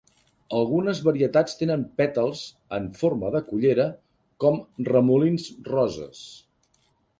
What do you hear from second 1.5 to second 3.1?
tenen pètals "en